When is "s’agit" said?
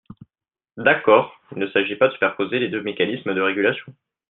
1.69-1.93